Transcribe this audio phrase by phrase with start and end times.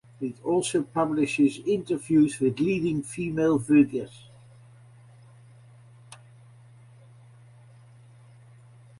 [0.19, 4.23] It also publishes interviews with leading female figures.